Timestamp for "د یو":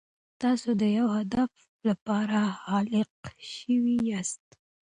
0.81-1.07